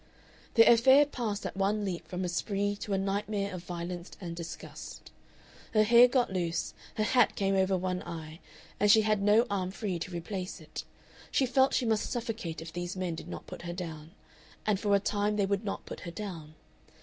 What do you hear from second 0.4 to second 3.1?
The affair passed at one leap from a spree to a